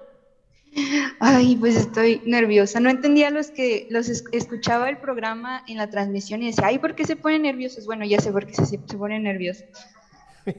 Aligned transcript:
Ay, 1.19 1.57
pues 1.57 1.77
estoy 1.77 2.21
nerviosa. 2.25 2.81
No 2.81 2.91
entendía 2.91 3.31
los 3.31 3.51
que 3.51 3.87
los 3.89 4.09
es- 4.09 4.23
escuchaba 4.33 4.89
el 4.89 4.99
programa 4.99 5.63
en 5.67 5.77
la 5.77 5.89
transmisión 5.89 6.43
y 6.43 6.47
decía, 6.47 6.67
ay, 6.69 6.79
¿por 6.79 6.95
qué 6.95 7.05
se 7.05 7.17
ponen 7.17 7.43
nerviosos? 7.43 7.87
Bueno, 7.87 8.05
ya 8.05 8.21
sé 8.21 8.31
por 8.33 8.47
qué 8.47 8.57
se, 8.57 8.65
se 8.67 8.99
ponen 8.99 9.23
nerviosos. 9.25 9.65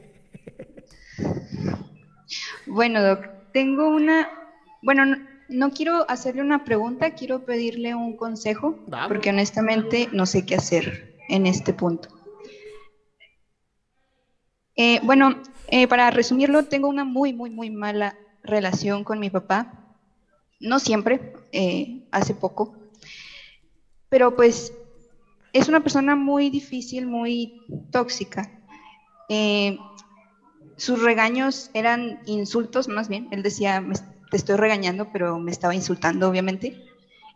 Bueno, 2.65 3.01
Doc, 3.03 3.19
tengo 3.51 3.89
una, 3.89 4.29
bueno, 4.81 5.05
no, 5.05 5.17
no 5.49 5.71
quiero 5.71 6.05
hacerle 6.09 6.41
una 6.41 6.63
pregunta, 6.63 7.11
quiero 7.11 7.43
pedirle 7.43 7.93
un 7.95 8.15
consejo, 8.15 8.77
Vamos. 8.85 9.09
porque 9.09 9.29
honestamente 9.31 10.07
no 10.13 10.25
sé 10.25 10.43
qué 10.45 10.55
hacer 10.55 11.09
en 11.27 11.45
este 11.45 11.73
punto. 11.73 12.07
Eh, 14.75 14.99
bueno, 15.03 15.35
eh, 15.67 15.87
para 15.87 16.09
resumirlo, 16.11 16.63
tengo 16.63 16.87
una 16.87 17.03
muy, 17.03 17.33
muy, 17.33 17.49
muy 17.49 17.69
mala 17.69 18.15
relación 18.43 19.03
con 19.03 19.19
mi 19.19 19.29
papá. 19.29 19.67
No 20.61 20.79
siempre, 20.79 21.19
eh, 21.51 21.87
hace 22.11 22.33
poco. 22.35 22.71
Pero 24.09 24.31
pues 24.35 24.73
es 25.53 25.69
una 25.69 25.81
persona 25.81 26.15
muy 26.15 26.49
difícil, 26.49 27.07
muy 27.07 27.51
tóxica. 27.91 28.43
Eh, 29.29 29.77
sus 30.77 31.01
regaños 31.01 31.69
eran 31.73 32.19
insultos, 32.25 32.87
más 32.87 33.07
bien. 33.07 33.27
Él 33.31 33.43
decía, 33.43 33.81
"Me- 33.81 33.95
te 34.31 34.37
estoy 34.37 34.55
regañando, 34.55 35.05
pero 35.11 35.39
me 35.39 35.51
estaba 35.51 35.75
insultando, 35.75 36.29
obviamente. 36.29 36.73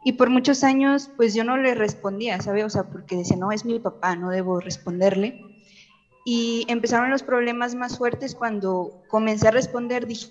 Y 0.06 0.14
por 0.14 0.30
muchos 0.30 0.64
años, 0.64 1.12
pues 1.18 1.34
yo 1.34 1.44
no 1.44 1.58
le 1.58 1.76
respondía, 1.76 2.40
¿sabe? 2.42 2.64
O 2.66 2.70
sea, 2.70 2.84
porque 2.84 3.18
decía, 3.18 3.38
no, 3.38 3.52
es 3.52 3.66
mi 3.66 3.80
papá, 3.80 4.16
no 4.16 4.30
debo 4.30 4.60
responderle. 4.62 5.36
Y 6.26 6.66
empezaron 6.68 7.10
los 7.12 7.24
problemas 7.24 7.76
más 7.76 7.98
fuertes 7.98 8.36
cuando 8.36 8.92
comencé 9.10 9.48
a 9.48 9.52
responder, 9.52 10.08
dije, 10.08 10.28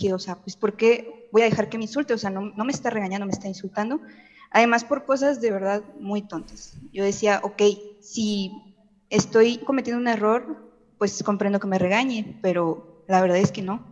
que, 0.00 0.14
o 0.14 0.18
sea, 0.20 0.36
pues, 0.36 0.56
¿por 0.56 0.76
qué 0.76 1.04
voy 1.30 1.42
a 1.42 1.46
dejar 1.46 1.68
que 1.68 1.78
me 1.78 1.84
insulte? 1.84 2.14
O 2.14 2.18
sea, 2.18 2.30
no, 2.30 2.42
no 2.56 2.64
me 2.64 2.72
está 2.72 2.90
regañando, 2.90 3.26
me 3.26 3.32
está 3.32 3.48
insultando. 3.48 4.02
Además, 4.50 4.84
por 4.84 5.04
cosas 5.04 5.40
de 5.40 5.52
verdad 5.52 5.84
muy 5.94 6.22
tontas. 6.22 6.78
Yo 6.92 7.04
decía, 7.04 7.40
ok, 7.42 7.62
si 8.00 8.52
estoy 9.10 9.58
cometiendo 9.64 10.00
un 10.00 10.08
error, 10.08 10.58
pues 10.98 11.22
comprendo 11.24 11.60
que 11.60 11.68
me 11.68 11.78
regañe, 11.78 12.26
pero 12.42 12.84
la 13.06 13.20
verdad 13.22 13.38
es 13.38 13.52
que 13.52 13.62
no. 13.62 13.84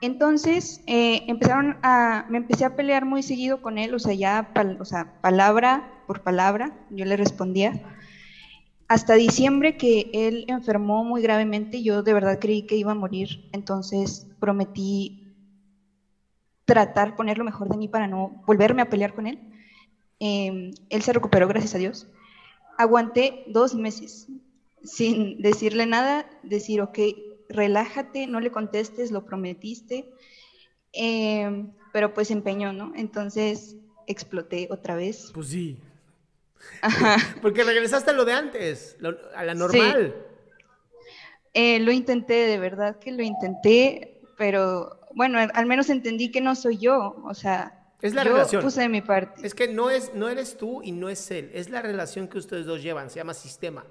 Entonces, 0.00 0.82
eh, 0.86 1.22
empezaron 1.28 1.76
a, 1.82 2.24
me 2.28 2.38
empecé 2.38 2.64
a 2.64 2.70
pelear 2.74 3.04
muy 3.04 3.22
seguido 3.22 3.60
con 3.60 3.78
él, 3.78 3.94
o 3.94 3.98
sea, 4.00 4.14
ya, 4.14 4.50
pal- 4.54 4.76
o 4.80 4.84
sea, 4.84 5.06
palabra 5.20 5.84
por 6.06 6.22
palabra, 6.22 6.74
yo 6.88 7.04
le 7.04 7.16
respondía 7.16 7.72
hasta 8.92 9.14
diciembre 9.14 9.74
que 9.74 10.10
él 10.12 10.44
enfermó 10.48 11.02
muy 11.02 11.22
gravemente, 11.22 11.82
yo 11.82 12.02
de 12.02 12.12
verdad 12.12 12.38
creí 12.38 12.62
que 12.62 12.76
iba 12.76 12.92
a 12.92 12.94
morir, 12.94 13.40
entonces 13.50 14.26
prometí 14.38 15.12
tratar, 16.66 17.16
poner 17.16 17.38
lo 17.38 17.44
mejor 17.44 17.70
de 17.70 17.78
mí 17.78 17.88
para 17.88 18.06
no 18.06 18.38
volverme 18.46 18.82
a 18.82 18.90
pelear 18.90 19.14
con 19.14 19.26
él. 19.26 19.38
Eh, 20.20 20.72
él 20.90 21.02
se 21.02 21.12
recuperó, 21.14 21.48
gracias 21.48 21.74
a 21.74 21.78
Dios. 21.78 22.06
Aguanté 22.76 23.32
dos 23.46 23.74
meses 23.74 24.26
sin 24.84 25.40
decirle 25.40 25.86
nada, 25.86 26.26
decir, 26.42 26.82
ok, 26.82 26.98
relájate, 27.48 28.26
no 28.26 28.40
le 28.40 28.50
contestes, 28.50 29.10
lo 29.10 29.24
prometiste, 29.24 30.04
Eh, 30.92 31.64
pero 31.94 32.12
pues 32.12 32.30
empeñó, 32.30 32.74
¿no? 32.74 32.92
Entonces 32.94 33.78
exploté 34.06 34.68
otra 34.70 34.94
vez. 34.94 35.30
Pues 35.32 35.48
sí. 35.48 35.78
Ajá. 36.82 37.16
Porque 37.42 37.64
regresaste 37.64 38.10
a 38.10 38.14
lo 38.14 38.24
de 38.24 38.32
antes, 38.32 38.96
lo- 39.00 39.16
a 39.34 39.44
la 39.44 39.54
normal. 39.54 40.14
Eh, 41.54 41.78
lo 41.80 41.92
intenté, 41.92 42.32
de 42.46 42.58
verdad 42.58 42.98
que 42.98 43.12
lo 43.12 43.22
intenté, 43.22 44.20
pero 44.38 44.98
bueno, 45.14 45.38
al 45.38 45.50
al 45.54 45.66
menos 45.66 45.90
entendí 45.90 46.30
que 46.30 46.40
no 46.40 46.54
soy 46.54 46.78
yo, 46.78 47.16
o 47.24 47.34
sea, 47.34 47.78
Es 48.00 48.14
la 48.14 48.24
yo 48.24 48.32
relación. 48.32 48.62
puse 48.62 48.80
de 48.80 48.88
mi 48.88 49.02
parte. 49.02 49.46
Es 49.46 49.54
que 49.54 49.68
no, 49.68 49.90
es, 49.90 50.14
no 50.14 50.28
eres 50.30 50.56
tú 50.56 50.82
y 50.82 50.92
no 50.92 51.08
es 51.10 51.30
él. 51.30 51.50
Es 51.52 51.68
la 51.68 51.82
relación 51.82 52.26
que 52.28 52.38
ustedes 52.38 52.64
dos 52.66 52.82
llevan. 52.82 53.10
Se 53.10 53.16
llama 53.16 53.34
sistema. 53.34 53.84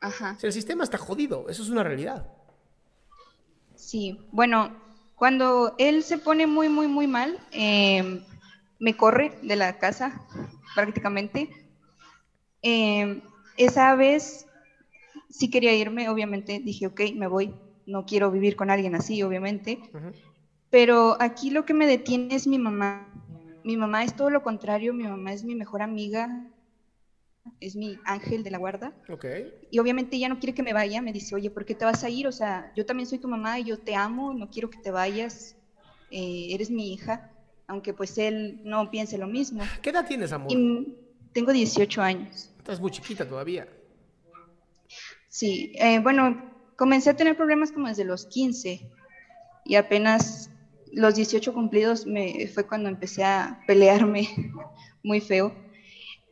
Ajá, 0.00 0.34
O 0.36 0.40
sea, 0.40 0.48
el 0.48 0.52
sistema 0.52 0.84
está 0.84 0.98
jodido. 0.98 1.46
Eso 1.48 1.62
es 1.62 1.70
una 1.70 1.82
realidad. 1.82 2.26
sí. 3.74 4.20
Bueno, 4.30 4.76
cuando 5.16 5.74
él 5.78 6.02
se 6.02 6.18
pone 6.18 6.46
muy, 6.46 6.68
muy, 6.68 6.88
muy 6.88 7.06
mal, 7.06 7.38
eh, 7.52 8.22
me 8.78 8.94
corre 8.94 9.32
de 9.40 9.56
la 9.56 9.72
casa 9.72 10.12
prácticamente. 10.74 11.48
Eh, 12.62 13.20
esa 13.56 13.94
vez 13.94 14.46
sí 15.30 15.48
quería 15.48 15.74
irme, 15.74 16.08
obviamente 16.08 16.60
dije, 16.62 16.86
ok, 16.86 17.00
me 17.14 17.26
voy, 17.26 17.54
no 17.86 18.04
quiero 18.04 18.30
vivir 18.30 18.56
con 18.56 18.70
alguien 18.70 18.94
así, 18.94 19.22
obviamente. 19.22 19.78
Pero 20.70 21.16
aquí 21.20 21.50
lo 21.50 21.64
que 21.64 21.74
me 21.74 21.86
detiene 21.86 22.34
es 22.34 22.46
mi 22.46 22.58
mamá. 22.58 23.10
Mi 23.62 23.76
mamá 23.76 24.04
es 24.04 24.14
todo 24.14 24.30
lo 24.30 24.42
contrario, 24.42 24.92
mi 24.92 25.04
mamá 25.04 25.32
es 25.32 25.44
mi 25.44 25.54
mejor 25.54 25.82
amiga, 25.82 26.28
es 27.60 27.76
mi 27.76 27.98
ángel 28.04 28.42
de 28.42 28.50
la 28.50 28.58
guarda. 28.58 28.92
Ok. 29.08 29.24
Y 29.70 29.78
obviamente 29.78 30.16
ella 30.16 30.28
no 30.28 30.38
quiere 30.38 30.54
que 30.54 30.62
me 30.62 30.72
vaya, 30.72 31.00
me 31.00 31.12
dice, 31.12 31.34
oye, 31.34 31.50
¿por 31.50 31.64
qué 31.64 31.74
te 31.74 31.84
vas 31.84 32.04
a 32.04 32.10
ir? 32.10 32.26
O 32.26 32.32
sea, 32.32 32.70
yo 32.74 32.84
también 32.84 33.06
soy 33.06 33.18
tu 33.18 33.28
mamá 33.28 33.58
y 33.58 33.64
yo 33.64 33.78
te 33.78 33.94
amo, 33.94 34.34
no 34.34 34.48
quiero 34.48 34.68
que 34.68 34.78
te 34.82 34.90
vayas, 34.90 35.56
eh, 36.10 36.48
eres 36.50 36.70
mi 36.70 36.92
hija, 36.92 37.20
aunque 37.66 37.94
pues 37.94 38.18
él 38.18 38.60
no 38.64 38.90
piense 38.90 39.18
lo 39.18 39.26
mismo. 39.26 39.62
¿Qué 39.82 39.90
edad 39.90 40.06
tienes, 40.06 40.32
amor? 40.32 40.52
Y 40.52 40.96
tengo 41.32 41.52
18 41.52 42.02
años. 42.02 42.50
Estás 42.58 42.80
muy 42.80 42.90
chiquita 42.90 43.26
todavía. 43.28 43.68
Sí, 45.28 45.72
eh, 45.74 45.98
bueno, 45.98 46.54
comencé 46.76 47.10
a 47.10 47.16
tener 47.16 47.36
problemas 47.36 47.72
como 47.72 47.88
desde 47.88 48.04
los 48.04 48.26
15 48.26 48.88
y 49.64 49.74
apenas 49.74 50.50
los 50.92 51.16
18 51.16 51.52
cumplidos 51.52 52.06
me, 52.06 52.46
fue 52.48 52.66
cuando 52.66 52.88
empecé 52.88 53.24
a 53.24 53.60
pelearme 53.66 54.28
muy 55.02 55.20
feo. 55.20 55.52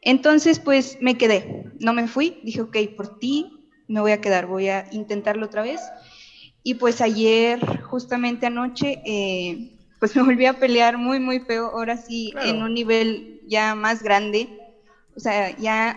Entonces, 0.01 0.59
pues 0.59 0.99
me 1.01 1.17
quedé, 1.17 1.65
no 1.79 1.93
me 1.93 2.09
fui, 2.09 2.41
dije, 2.43 2.61
ok, 2.61 2.77
por 2.97 3.19
ti 3.19 3.71
me 3.89 4.01
voy 4.01 4.13
a 4.13 4.21
quedar, 4.21 4.47
voy 4.47 4.69
a 4.69 4.87
intentarlo 4.91 5.47
otra 5.47 5.63
vez. 5.63 5.81
Y 6.65 6.75
pues 6.75 7.01
ayer, 7.01 7.61
justamente 7.83 8.47
anoche, 8.47 9.03
eh, 9.05 9.72
pues 10.03 10.17
me 10.17 10.23
volví 10.25 10.47
a 10.47 10.53
pelear 10.53 10.99
muy, 10.99 11.21
muy 11.21 11.39
feo, 11.39 11.67
ahora 11.67 11.97
sí, 11.97 12.31
Claro. 12.33 12.49
en 12.49 12.63
un 12.65 12.75
nivel 12.75 13.41
ya 13.47 13.77
más 13.77 14.03
grande. 14.03 14.49
O 15.17 15.21
sea, 15.21 15.51
ya 15.57 15.97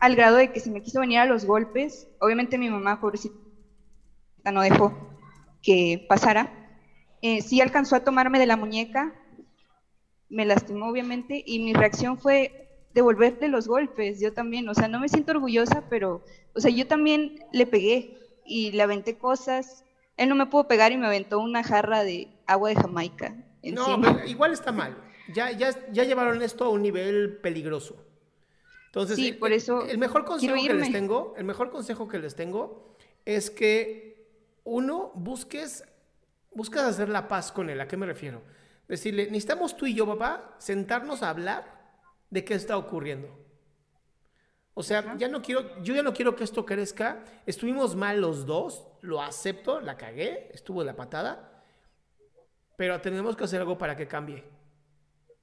al 0.00 0.16
grado 0.16 0.38
de 0.38 0.48
que 0.48 0.58
se 0.58 0.72
me 0.72 0.82
quiso 0.82 0.98
venir 0.98 1.20
a 1.20 1.24
los 1.24 1.44
golpes. 1.44 2.08
Obviamente 2.18 2.58
mi 2.58 2.68
mamá, 2.68 2.98
pobrecita, 2.98 3.32
no 4.52 4.60
dejó 4.60 4.92
que 5.62 6.02
pasara. 6.08 6.50
Eh, 7.20 7.42
sí 7.42 7.60
alcanzó 7.60 7.94
a 7.94 8.00
tomarme 8.00 8.40
de 8.40 8.46
la 8.46 8.56
muñeca, 8.56 9.14
me 10.28 10.44
lastimó 10.44 10.88
obviamente, 10.88 11.44
y 11.46 11.60
mi 11.60 11.74
reacción 11.74 12.18
fue 12.18 12.50
devolverle 12.92 13.46
los 13.46 13.68
golpes, 13.68 14.18
yo 14.18 14.32
también, 14.32 14.68
o 14.68 14.74
sea, 14.74 14.88
no 14.88 14.98
me 14.98 15.08
siento 15.08 15.30
orgullosa, 15.30 15.84
pero, 15.88 16.22
o 16.56 16.60
sea, 16.60 16.72
yo 16.72 16.84
también 16.88 17.30
le 17.52 17.66
pegué 17.66 18.10
y 18.44 18.72
le 18.72 18.82
aventé 18.82 19.14
cosas. 19.14 19.84
Él 20.16 20.28
no 20.28 20.34
me 20.34 20.46
pudo 20.46 20.64
pegar 20.64 20.90
y 20.90 20.96
me 20.96 21.06
aventó 21.06 21.38
una 21.38 21.62
jarra 21.62 22.02
de 22.02 22.26
agua 22.52 22.70
de 22.70 22.76
Jamaica. 22.76 23.34
No, 23.62 24.00
pero 24.00 24.24
igual 24.26 24.52
está 24.52 24.72
mal. 24.72 24.96
Ya, 25.32 25.50
ya, 25.52 25.70
ya 25.92 26.04
llevaron 26.04 26.42
esto 26.42 26.64
a 26.64 26.68
un 26.68 26.82
nivel 26.82 27.38
peligroso. 27.38 28.04
Entonces, 28.86 29.16
sí, 29.16 29.32
por 29.32 29.52
eso 29.52 29.86
el 29.86 29.98
mejor 29.98 30.24
consejo 30.24 30.54
que 30.54 30.74
les 30.74 30.92
tengo, 30.92 31.34
el 31.38 31.44
mejor 31.44 31.70
consejo 31.70 32.08
que 32.08 32.18
les 32.18 32.34
tengo 32.34 32.96
es 33.24 33.50
que 33.50 34.28
uno 34.64 35.12
busques, 35.14 35.84
buscas 36.52 36.84
hacer 36.84 37.08
la 37.08 37.28
paz 37.28 37.52
con 37.52 37.70
él. 37.70 37.80
¿A 37.80 37.88
qué 37.88 37.96
me 37.96 38.04
refiero? 38.04 38.42
Decirle, 38.88 39.26
necesitamos 39.26 39.76
tú 39.76 39.86
y 39.86 39.94
yo, 39.94 40.06
papá, 40.06 40.56
sentarnos 40.58 41.22
a 41.22 41.30
hablar 41.30 41.94
de 42.28 42.44
qué 42.44 42.54
está 42.54 42.76
ocurriendo. 42.76 43.28
O 44.74 44.82
sea, 44.82 45.16
ya 45.16 45.28
no 45.28 45.42
quiero, 45.42 45.82
yo 45.82 45.94
ya 45.94 46.02
no 46.02 46.14
quiero 46.14 46.34
que 46.34 46.44
esto 46.44 46.64
crezca. 46.64 47.24
Estuvimos 47.46 47.94
mal 47.94 48.20
los 48.20 48.46
dos, 48.46 48.86
lo 49.00 49.22
acepto, 49.22 49.80
la 49.80 49.96
cagué, 49.96 50.50
estuvo 50.52 50.82
la 50.82 50.96
patada, 50.96 51.51
pero 52.82 53.00
tenemos 53.00 53.36
que 53.36 53.44
hacer 53.44 53.60
algo 53.60 53.78
para 53.78 53.94
que 53.94 54.08
cambie. 54.08 54.42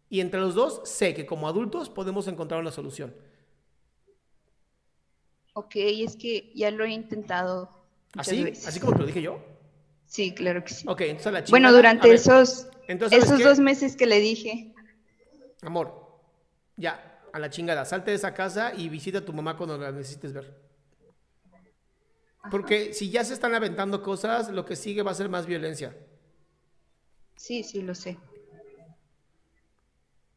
Y 0.10 0.20
entre 0.20 0.42
los 0.42 0.56
dos 0.56 0.82
sé 0.84 1.14
que 1.14 1.26
como 1.26 1.48
adultos 1.48 1.90
podemos 1.90 2.28
encontrar 2.28 2.60
una 2.60 2.70
solución. 2.70 3.16
Ok, 5.54 5.72
es 5.76 6.18
que 6.18 6.52
ya 6.54 6.70
lo 6.70 6.84
he 6.84 6.90
intentado. 6.90 7.70
¿Así? 8.18 8.52
¿Así 8.68 8.82
como 8.82 8.92
te 8.92 9.00
lo 9.00 9.06
dije 9.06 9.22
yo? 9.22 9.42
Sí, 10.06 10.34
claro 10.34 10.66
que 10.66 10.74
sí. 10.74 10.86
Ok, 10.86 11.00
entonces 11.00 11.32
la 11.32 11.44
Bueno, 11.50 11.72
durante 11.72 12.12
esos, 12.14 12.68
esos 12.90 13.42
dos 13.42 13.60
meses 13.60 13.96
que 13.96 14.06
le 14.06 14.20
dije. 14.20 14.74
Amor, 15.62 16.20
ya, 16.76 17.22
a 17.32 17.40
la 17.40 17.50
chingada, 17.50 17.86
salte 17.86 18.12
de 18.12 18.18
esa 18.18 18.34
casa 18.34 18.74
y 18.76 18.90
visita 18.90 19.20
a 19.20 19.26
tu 19.26 19.32
mamá 19.32 19.56
cuando 19.56 19.78
la 19.78 19.94
necesites 19.94 20.34
ver. 20.34 20.60
Porque 22.52 22.94
si 22.94 23.10
ya 23.10 23.24
se 23.24 23.34
están 23.34 23.56
aventando 23.56 24.04
cosas, 24.04 24.50
lo 24.50 24.66
que 24.66 24.76
sigue 24.76 25.04
va 25.04 25.12
a 25.12 25.16
ser 25.16 25.30
más 25.30 25.46
violencia. 25.46 25.96
Sí, 27.40 27.64
sí, 27.64 27.82
lo 27.82 27.96
sé. 27.96 28.18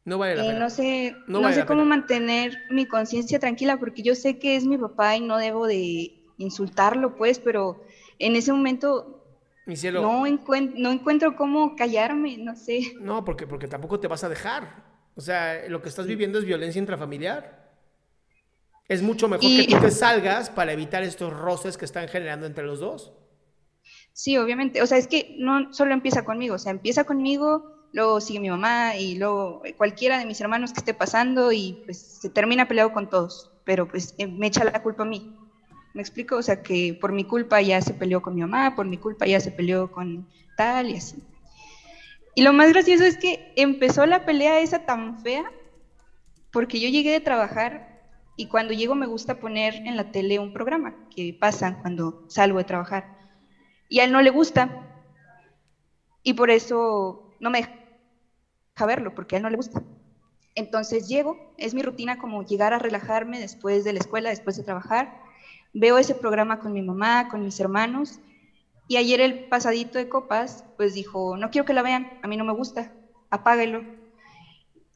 No 0.05 0.17
vale 0.17 0.37
la 0.37 0.43
eh, 0.43 0.47
pena. 0.47 0.59
No 0.59 0.69
sé, 0.69 1.15
no, 1.27 1.53
sé 1.53 1.65
cómo 1.65 1.83
mantener 1.83 2.57
mi 2.69 2.85
conciencia 2.85 3.39
tranquila 3.39 3.77
porque 3.77 4.03
yo 4.03 4.15
sé 4.15 4.39
que 4.39 4.55
es 4.55 4.65
mi 4.65 4.77
papá 4.77 5.17
y 5.17 5.19
no 5.19 5.37
debo 5.37 5.67
de 5.67 6.23
insultarlo, 6.37 7.17
pues, 7.17 7.39
pero 7.39 7.83
en 8.19 8.37
ese 8.37 8.53
momento 8.53 9.21
mi 9.65 9.75
cielo, 9.75 10.01
no, 10.01 10.23
no 10.23 10.91
encuentro 10.91 11.35
cómo 11.35 11.75
callarme, 11.75 12.37
no 12.37 12.55
sé. 12.55 12.93
No, 13.01 13.25
porque, 13.25 13.47
porque 13.47 13.67
tampoco 13.67 13.99
te 13.99 14.07
vas 14.07 14.23
a 14.23 14.29
dejar. 14.29 14.85
O 15.15 15.21
sea, 15.21 15.67
lo 15.67 15.81
que 15.81 15.89
estás 15.89 16.07
viviendo 16.07 16.39
es 16.39 16.45
violencia 16.45 16.79
intrafamiliar. 16.79 17.69
Es 18.87 19.01
mucho 19.01 19.27
mejor 19.27 19.49
que 19.49 19.67
tú 19.67 19.77
te 19.77 19.91
salgas 19.91 20.49
para 20.49 20.71
evitar 20.71 21.03
estos 21.03 21.33
roces 21.33 21.77
que 21.77 21.83
están 21.83 22.07
generando 22.07 22.45
entre 22.45 22.63
los 22.63 22.79
dos. 22.79 23.11
Sí, 24.13 24.37
obviamente. 24.37 24.81
O 24.81 24.87
sea, 24.87 24.97
es 24.97 25.07
que 25.07 25.25
no 25.35 25.65
solo 25.71 25.93
empieza 25.93 26.23
conmigo, 26.23 26.55
o 26.55 26.57
sea, 26.59 26.71
empieza 26.71 27.03
conmigo, 27.03 27.63
luego 27.91 28.21
sigue 28.21 28.39
mi 28.39 28.49
mamá 28.49 28.95
y 28.95 29.15
luego 29.15 29.61
cualquiera 29.75 30.19
de 30.19 30.25
mis 30.25 30.39
hermanos 30.39 30.71
que 30.71 30.79
esté 30.81 30.93
pasando 30.93 31.51
y 31.51 31.79
pues 31.85 31.99
se 32.21 32.29
termina 32.29 32.67
peleado 32.67 32.91
con 32.91 33.07
todos, 33.09 33.51
pero 33.63 33.87
pues 33.87 34.13
eh, 34.17 34.27
me 34.27 34.47
echa 34.47 34.63
la 34.63 34.79
culpa 34.81 35.03
a 35.03 35.07
mí. 35.07 35.25
¿Me 35.93 36.01
explico? 36.01 36.37
O 36.37 36.43
sea, 36.43 36.57
que 36.57 36.95
por 36.99 37.11
mi 37.11 37.25
culpa 37.25 37.61
ya 37.61 37.81
se 37.81 37.93
peleó 37.93 38.21
con 38.21 38.35
mi 38.35 38.41
mamá, 38.41 38.75
por 38.75 38.85
mi 38.87 38.97
culpa 38.97 39.25
ya 39.27 39.39
se 39.39 39.51
peleó 39.51 39.89
con 39.89 40.25
tal 40.57 40.89
y 40.89 40.97
así. 40.97 41.23
Y 42.35 42.41
lo 42.43 42.53
más 42.53 42.69
gracioso 42.69 43.03
es 43.03 43.17
que 43.17 43.37
empezó 43.55 44.05
la 44.05 44.19
pelea 44.25 44.59
esa 44.59 44.79
tan 44.79 45.17
fea 45.17 45.43
porque 46.51 46.79
yo 46.79 46.89
llegué 46.89 47.11
de 47.11 47.21
trabajar 47.21 47.83
y 48.37 48.47
cuando 48.47 48.73
llego 48.73 48.95
me 48.95 49.07
gusta 49.07 49.35
poner 49.35 49.81
en 49.85 49.97
la 49.97 50.03
tele 50.03 50.39
un 50.39 50.51
programa 50.51 50.95
que 51.09 51.35
pasa 51.39 51.75
cuando 51.81 52.15
salgo 52.27 52.57
de 52.59 52.63
trabajar. 52.65 53.05
Y 53.89 53.99
a 53.99 54.05
él 54.05 54.11
no 54.11 54.21
le 54.21 54.29
gusta. 54.29 54.69
Y 56.23 56.33
por 56.33 56.49
eso 56.49 57.35
no 57.39 57.49
me 57.49 57.59
deja 57.59 58.85
verlo, 58.85 59.13
porque 59.13 59.35
a 59.35 59.37
él 59.37 59.43
no 59.43 59.49
le 59.49 59.57
gusta. 59.57 59.83
Entonces 60.55 61.07
llego, 61.07 61.37
es 61.57 61.73
mi 61.73 61.81
rutina 61.81 62.17
como 62.17 62.43
llegar 62.43 62.73
a 62.73 62.79
relajarme 62.79 63.39
después 63.39 63.83
de 63.83 63.93
la 63.93 63.99
escuela, 63.99 64.29
después 64.29 64.55
de 64.55 64.63
trabajar. 64.63 65.21
Veo 65.73 65.97
ese 65.97 66.15
programa 66.15 66.59
con 66.59 66.73
mi 66.73 66.81
mamá, 66.81 67.27
con 67.29 67.43
mis 67.43 67.59
hermanos 67.59 68.19
y 68.87 68.97
ayer 68.97 69.21
el 69.21 69.47
pasadito 69.47 69.97
de 69.97 70.09
copas, 70.09 70.65
pues 70.77 70.93
dijo, 70.93 71.37
no 71.37 71.49
quiero 71.49 71.65
que 71.65 71.73
la 71.73 71.81
vean, 71.81 72.19
a 72.21 72.27
mí 72.27 72.37
no 72.37 72.43
me 72.43 72.53
gusta, 72.53 72.91
apáguelo. 73.29 73.83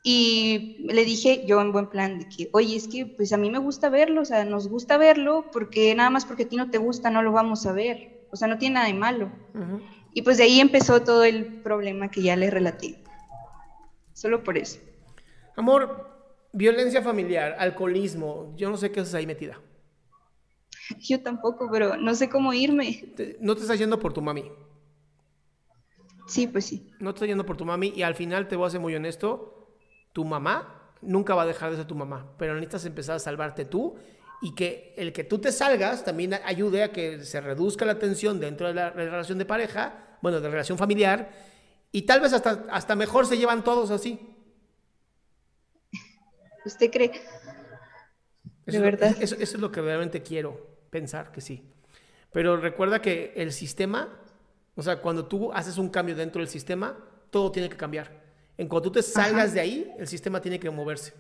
Y 0.04 0.78
le 0.80 1.04
dije 1.04 1.46
yo 1.46 1.60
en 1.62 1.72
buen 1.72 1.88
plan 1.90 2.20
de 2.20 2.30
que, 2.30 2.50
oye, 2.54 2.76
es 2.76 2.88
que 2.88 3.06
pues 3.06 3.34
a 3.34 3.38
mí 3.38 3.50
me 3.50 3.58
gusta 3.60 3.90
verlo, 3.90 4.22
o 4.22 4.26
sea, 4.26 4.46
nos 4.46 4.68
gusta 4.68 4.98
verlo 4.98 5.46
porque 5.52 5.94
nada 5.96 6.10
más 6.10 6.26
porque 6.26 6.44
a 6.44 6.50
ti 6.50 6.56
no 6.56 6.70
te 6.70 6.78
gusta 6.78 7.10
no 7.10 7.22
lo 7.22 7.32
vamos 7.32 7.66
a 7.66 7.74
ver, 7.74 8.17
o 8.38 8.40
sea, 8.40 8.48
no 8.48 8.60
tiene 8.60 8.76
nada 8.76 8.86
de 8.86 8.94
malo. 8.94 9.32
Y 10.14 10.22
pues 10.22 10.38
de 10.38 10.44
ahí 10.44 10.60
empezó 10.60 11.02
todo 11.02 11.24
el 11.24 11.62
problema 11.64 12.12
que 12.12 12.22
ya 12.22 12.36
le 12.36 12.52
relaté. 12.52 13.04
Solo 14.14 14.44
por 14.44 14.60
eso. 14.60 14.80
Amor, 15.56 16.08
violencia 16.54 17.02
familiar, 17.02 17.56
alcoholismo, 17.58 18.54
yo 18.56 18.70
no 18.70 18.78
sé 18.78 18.92
qué 18.92 19.00
es 19.00 19.14
ahí 19.16 19.26
metida. 19.26 19.60
Yo 21.00 21.24
tampoco, 21.24 21.68
pero 21.72 21.98
no 21.98 22.14
sé 22.14 22.30
cómo 22.30 22.54
irme. 22.54 23.12
no 23.42 23.56
te 23.56 23.62
estás 23.62 23.80
yendo 23.80 23.98
por 23.98 24.14
tu 24.14 24.22
mami. 24.22 24.52
Sí, 26.28 26.46
pues 26.46 26.66
sí. 26.66 26.92
No 27.00 27.14
te 27.14 27.18
estás 27.18 27.30
yendo 27.30 27.46
por 27.46 27.58
tu 27.58 27.66
mami 27.66 27.92
y 27.96 28.04
al 28.04 28.14
final 28.14 28.48
te 28.48 28.56
voy 28.56 28.68
a 28.68 28.70
ser 28.70 28.82
muy 28.82 28.94
honesto, 28.94 29.76
tu 30.14 30.26
mamá 30.26 30.94
nunca 31.02 31.34
va 31.34 31.42
a 31.42 31.48
dejar 31.48 31.72
de 31.72 31.78
ser 31.78 31.86
tu 31.86 31.96
mamá, 31.96 32.36
pero 32.38 32.54
necesitas 32.54 32.86
empezar 32.86 33.16
a 33.16 33.20
salvarte 33.20 33.66
tú 33.66 33.98
y 34.42 34.54
que 34.54 34.94
el 34.98 35.14
que 35.14 35.24
tú 35.24 35.40
te 35.40 35.52
salgas 35.52 36.06
también 36.06 36.36
ayude 36.46 36.84
a 36.84 36.92
que 36.92 37.24
se 37.24 37.42
reduzca 37.42 37.86
la 37.86 37.98
tensión 37.98 38.40
dentro 38.40 38.68
de 38.68 38.74
la 38.74 38.90
relación 38.92 39.38
de 39.38 39.46
pareja, 39.46 40.18
bueno, 40.22 40.40
de 40.40 40.50
relación 40.50 40.78
familiar, 40.78 41.32
y 41.92 42.04
tal 42.04 42.22
vez 42.22 42.34
hasta, 42.34 42.66
hasta 42.70 42.96
mejor 42.96 43.26
se 43.26 43.38
llevan 43.38 43.64
todos 43.64 43.90
así. 43.92 44.20
¿Usted 46.66 46.92
cree? 46.92 47.12
De 48.66 48.80
verdad. 48.80 49.16
eso, 49.22 49.36
es 49.40 49.58
lo 49.58 49.72
que 49.72 49.82
realmente 49.82 50.22
quiero 50.22 50.68
pensar 50.90 51.32
que 51.32 51.40
sí. 51.40 51.64
Pero 52.34 52.58
recuerda 52.58 53.02
que 53.02 53.34
el 53.38 53.54
sistema, 53.54 54.20
o 54.76 54.84
sea, 54.84 55.00
cuando 55.02 55.26
tú 55.26 55.52
haces 55.54 55.78
un 55.78 55.90
cambio 55.90 56.16
dentro 56.16 56.42
del 56.42 56.50
sistema, 56.50 56.98
todo 57.30 57.52
tiene 57.52 57.70
que 57.70 57.78
cambiar. 57.78 58.22
En 58.58 58.68
cuanto 58.68 58.90
tú 58.90 59.00
te 59.00 59.04
salgas 59.04 59.54
de 59.54 59.62
ahí, 59.62 59.94
el 59.98 60.08
sistema 60.08 60.42
tiene 60.42 60.60
que 60.60 60.70
moverse. 60.70 61.14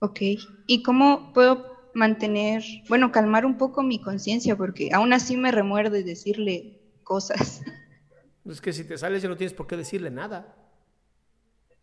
Ok. 0.00 0.20
¿Y 0.66 0.82
cómo 0.82 1.32
puedo 1.32 1.90
mantener, 1.94 2.62
bueno, 2.88 3.12
calmar 3.12 3.46
un 3.46 3.56
poco 3.56 3.82
mi 3.82 4.00
conciencia? 4.00 4.56
Porque 4.56 4.90
aún 4.92 5.12
así 5.12 5.36
me 5.36 5.52
remuerde 5.52 6.02
decirle 6.02 6.80
cosas. 7.04 7.62
Es 8.42 8.60
que 8.62 8.72
si 8.72 8.84
te 8.84 8.96
sales 8.96 9.22
ya 9.22 9.28
no 9.28 9.36
tienes 9.36 9.52
por 9.52 9.66
qué 9.66 9.76
decirle 9.76 10.10
nada. 10.10 10.56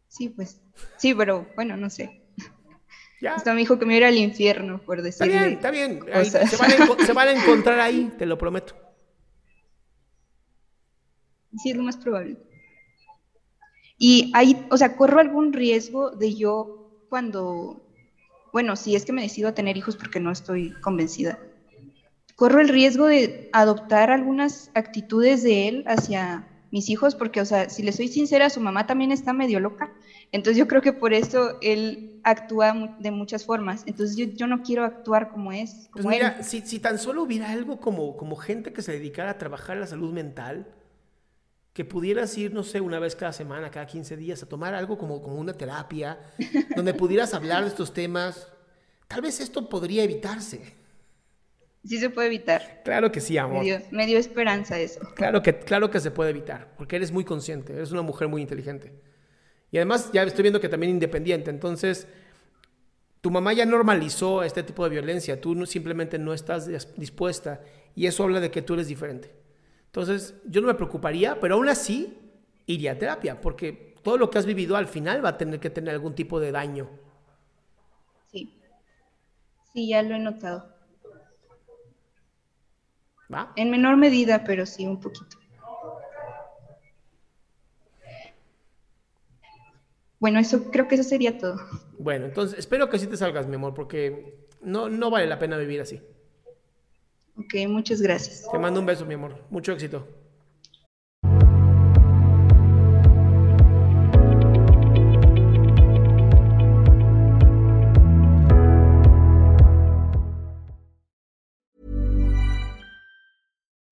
Sí, 0.07 0.29
pues. 0.29 0.59
Sí, 0.97 1.13
pero 1.13 1.47
bueno, 1.55 1.77
no 1.77 1.89
sé. 1.89 2.23
Esto 3.21 3.53
me 3.53 3.59
dijo 3.59 3.77
que 3.77 3.85
me 3.85 3.95
iba 3.95 4.07
al 4.07 4.17
infierno 4.17 4.79
por 4.81 5.03
decirle. 5.03 5.53
Está 5.53 5.71
bien, 5.71 5.93
está 5.93 6.07
bien. 6.09 6.47
se, 6.47 7.13
van 7.13 7.27
a, 7.27 7.31
encontrar 7.39 7.79
ahí, 7.79 8.11
te 8.17 8.25
lo 8.25 8.37
prometo. 8.39 8.75
Sí, 11.57 11.71
es 11.71 11.77
lo 11.77 11.83
más 11.83 11.97
probable. 11.97 12.37
Y 13.97 14.31
hay, 14.35 14.65
o 14.69 14.77
sea, 14.77 14.95
¿corro 14.95 15.19
algún 15.19 15.53
riesgo 15.53 16.11
de 16.11 16.35
yo 16.35 17.05
cuando, 17.09 17.86
bueno, 18.57 18.75
si 18.75 18.95
es 18.95 19.05
que 19.05 19.13
me 19.13 19.21
decido 19.21 19.49
a 19.49 19.53
tener 19.53 19.77
hijos 19.77 19.95
porque 19.95 20.19
no 20.19 20.31
estoy 20.31 20.73
convencida, 20.81 21.39
corro 22.35 22.59
el 22.59 22.69
riesgo 22.69 23.05
de 23.05 23.49
adoptar 23.53 24.09
algunas 24.11 24.71
actitudes 24.73 25.43
de 25.43 25.67
él 25.67 25.83
hacia 25.87 26.47
mis 26.71 26.89
hijos? 26.89 27.15
Porque, 27.15 27.39
o 27.39 27.45
sea, 27.45 27.69
si 27.69 27.83
le 27.83 27.91
soy 27.91 28.07
sincera, 28.07 28.49
su 28.49 28.59
mamá 28.59 28.87
también 28.87 29.11
está 29.11 29.31
medio 29.31 29.59
loca 29.59 29.93
entonces 30.31 30.57
yo 30.57 30.67
creo 30.67 30.81
que 30.81 30.93
por 30.93 31.13
eso 31.13 31.57
él 31.61 32.19
actúa 32.23 32.95
de 32.99 33.11
muchas 33.11 33.45
formas. 33.45 33.83
Entonces 33.85 34.17
yo, 34.17 34.25
yo 34.25 34.47
no 34.47 34.61
quiero 34.61 34.83
actuar 34.83 35.29
como 35.29 35.51
es. 35.51 35.89
pues 35.93 36.05
mira, 36.05 36.43
si, 36.43 36.61
si, 36.61 36.79
tan 36.79 36.99
solo 36.99 37.23
hubiera 37.23 37.49
algo 37.51 37.79
como, 37.79 38.17
como 38.17 38.35
gente 38.35 38.73
que 38.73 38.81
se 38.81 38.91
dedicara 38.91 39.31
a 39.31 39.37
trabajar 39.37 39.77
la 39.77 39.87
salud 39.87 40.11
mental, 40.11 40.67
que 41.77 41.85
pudieras 41.85 42.35
ir, 42.39 42.55
no 42.55 42.63
sé, 42.63 42.81
una 42.81 42.97
vez 42.97 43.15
cada 43.15 43.31
semana, 43.31 43.69
cada 43.69 43.85
15 43.85 44.17
días, 44.17 44.41
a 44.41 44.49
tomar 44.49 44.73
algo 44.73 44.97
como, 44.97 45.21
como 45.21 45.35
una 45.35 45.53
terapia, 45.53 46.17
donde 46.75 46.95
pudieras 46.95 47.35
hablar 47.35 47.61
de 47.61 47.69
estos 47.69 47.93
temas, 47.93 48.51
tal 49.07 49.21
vez 49.21 49.39
esto 49.39 49.69
podría 49.69 50.03
evitarse. 50.03 50.73
Sí 51.85 51.99
se 51.99 52.09
puede 52.09 52.29
evitar. 52.29 52.81
Claro 52.83 53.11
que 53.11 53.21
sí, 53.21 53.37
amor. 53.37 53.63
Me 53.91 54.07
dio, 54.07 54.17
esperanza 54.17 54.79
eso. 54.79 55.01
Claro 55.13 55.43
que, 55.43 55.59
claro 55.59 55.91
que 55.91 55.99
se 55.99 56.09
puede 56.09 56.31
evitar, 56.31 56.73
porque 56.77 56.95
eres 56.95 57.11
muy 57.11 57.23
consciente, 57.23 57.73
eres 57.73 57.91
una 57.91 58.01
mujer 58.01 58.27
muy 58.27 58.41
inteligente. 58.41 58.99
Y 59.69 59.77
además 59.77 60.09
ya 60.11 60.23
estoy 60.23 60.41
viendo 60.41 60.59
que 60.59 60.69
también 60.69 60.93
independiente. 60.93 61.51
Entonces, 61.51 62.07
tu 63.21 63.29
mamá 63.29 63.53
ya 63.53 63.67
normalizó 63.67 64.41
este 64.41 64.63
tipo 64.63 64.83
de 64.83 64.89
violencia, 64.89 65.39
tú 65.39 65.63
simplemente 65.67 66.17
no 66.17 66.33
estás 66.33 66.67
dispuesta 66.97 67.61
y 67.93 68.07
eso 68.07 68.23
habla 68.23 68.39
de 68.39 68.49
que 68.49 68.63
tú 68.63 68.73
eres 68.73 68.87
diferente. 68.87 69.36
Entonces, 69.87 70.35
yo 70.45 70.61
no 70.61 70.67
me 70.67 70.75
preocuparía, 70.75 71.39
pero 71.39 71.55
aún 71.55 71.69
así 71.69 72.17
iría 72.65 72.91
a 72.93 72.97
terapia, 72.97 73.41
porque 73.41 73.95
todo 74.03 74.17
lo 74.17 74.29
que 74.29 74.37
has 74.37 74.45
vivido 74.45 74.77
al 74.77 74.87
final 74.87 75.23
va 75.23 75.29
a 75.29 75.37
tener 75.37 75.59
que 75.59 75.69
tener 75.69 75.93
algún 75.93 76.13
tipo 76.13 76.39
de 76.39 76.51
daño. 76.51 76.89
Sí, 78.31 78.61
sí, 79.73 79.89
ya 79.89 80.03
lo 80.03 80.15
he 80.15 80.19
notado. 80.19 80.75
¿Va? 83.33 83.51
En 83.55 83.71
menor 83.71 83.97
medida, 83.97 84.43
pero 84.43 84.65
sí 84.65 84.85
un 84.85 84.99
poquito. 84.99 85.37
Bueno, 90.19 90.39
eso 90.39 90.71
creo 90.71 90.87
que 90.87 90.95
eso 90.95 91.03
sería 91.03 91.37
todo. 91.37 91.57
Bueno, 91.99 92.25
entonces 92.25 92.57
espero 92.57 92.89
que 92.89 92.99
sí 92.99 93.07
te 93.07 93.17
salgas, 93.17 93.47
mi 93.47 93.55
amor, 93.55 93.73
porque 93.73 94.47
no, 94.61 94.89
no 94.89 95.11
vale 95.11 95.27
la 95.27 95.37
pena 95.37 95.57
vivir 95.57 95.81
así. 95.81 96.01
Ok, 97.37 97.67
muchas 97.67 98.01
gracias. 98.01 98.47
Te 98.51 98.57
mando 98.57 98.79
un 98.79 98.85
beso, 98.85 99.05
mi 99.05 99.13
amor. 99.13 99.35
Mucho 99.49 99.71
éxito. 99.73 100.03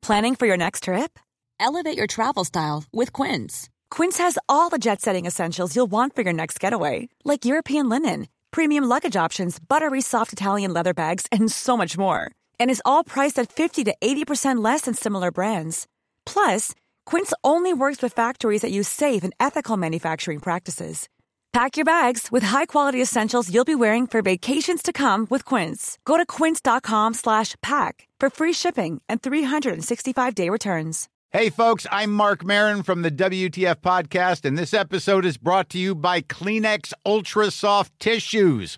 Planning 0.02 0.36
for 0.36 0.46
your 0.46 0.58
next 0.58 0.84
trip? 0.84 1.18
Elevate 1.60 1.98
your 1.98 2.06
travel 2.06 2.44
style 2.44 2.84
with 2.94 3.12
Quince. 3.12 3.70
Quince 3.90 4.20
has 4.20 4.38
all 4.48 4.70
the 4.70 4.78
jet 4.78 5.02
setting 5.02 5.26
essentials 5.26 5.76
you'll 5.76 5.88
want 5.90 6.16
for 6.16 6.22
your 6.22 6.34
next 6.34 6.60
getaway, 6.60 7.10
like 7.24 7.44
European 7.44 7.90
linen, 7.90 8.28
premium 8.52 8.84
luggage 8.84 9.16
options, 9.16 9.58
buttery 9.58 10.02
soft 10.02 10.32
Italian 10.32 10.74
leather 10.74 10.94
bags, 10.94 11.26
and 11.32 11.52
so 11.52 11.76
much 11.76 11.98
more. 11.98 12.32
And 12.60 12.70
is 12.70 12.82
all 12.84 13.04
priced 13.04 13.40
at 13.40 13.52
50 13.52 13.86
to 13.86 13.96
80% 14.02 14.64
less 14.64 14.82
than 14.82 14.94
similar 14.94 15.32
brands. 15.32 15.88
Plus, 16.26 16.76
Quince 17.06 17.34
only 17.44 17.74
works 17.74 18.02
with 18.02 18.14
factories 18.14 18.62
that 18.62 18.72
use 18.72 18.90
safe 18.90 19.24
and 19.24 19.34
ethical 19.40 19.78
manufacturing 19.78 20.40
practices. 20.40 21.08
Pack 21.54 21.78
your 21.78 21.86
bags 21.86 22.30
with 22.34 22.44
high-quality 22.44 23.02
essentials 23.02 23.50
you'll 23.50 23.64
be 23.64 23.76
wearing 23.76 24.08
for 24.08 24.22
vacations 24.22 24.82
to 24.84 24.92
come 24.92 25.26
with 25.30 25.46
Quince. 25.46 25.98
Go 26.04 26.18
to 26.18 26.26
quince.com/pack 26.26 28.08
for 28.20 28.30
free 28.30 28.54
shipping 28.54 29.02
and 29.08 29.22
365-day 29.22 30.50
returns. 30.50 31.08
Hey 31.36 31.50
folks, 31.50 31.86
I'm 31.92 32.14
Mark 32.14 32.46
Marin 32.46 32.82
from 32.82 33.02
the 33.02 33.12
WTF 33.12 33.82
podcast 33.82 34.46
and 34.46 34.58
this 34.58 34.74
episode 34.74 35.26
is 35.26 35.38
brought 35.38 35.70
to 35.72 35.78
you 35.78 35.94
by 35.94 36.22
Kleenex 36.22 36.94
Ultra 37.06 37.52
Soft 37.52 37.92
Tissues 38.00 38.78